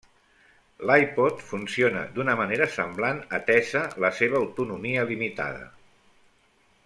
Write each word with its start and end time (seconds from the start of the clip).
L'iPod 0.89 1.43
funciona 1.49 2.01
d'una 2.15 2.35
manera 2.39 2.69
semblant, 2.77 3.21
atesa 3.39 3.85
la 4.05 4.11
seva 4.21 4.41
autonomia 4.45 5.05
limitada. 5.13 5.69